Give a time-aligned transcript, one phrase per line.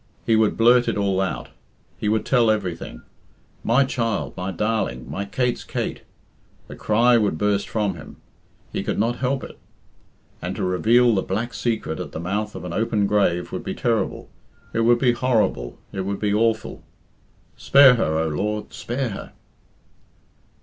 [0.25, 1.49] He would blurt it all out;
[1.95, 3.03] he would tell everything.
[3.63, 4.35] "My child!
[4.35, 5.07] my darling!
[5.07, 6.01] my Kate's Kate!"
[6.67, 8.15] The cry would burst from him.
[8.73, 9.59] He could not help it.
[10.41, 13.75] And to reveal the black secret at the mouth of an open grave would be
[13.75, 14.27] terrible,
[14.73, 16.81] it would be horrible, it would be awful,
[17.55, 19.33] "Spare her, O Lord, spare her!"